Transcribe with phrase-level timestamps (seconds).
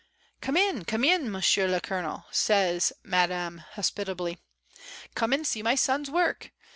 [0.41, 4.39] "Come in, come in, Monsieur le Colonel," says Madame hospitably.
[5.13, 6.49] "Come and see my son's work.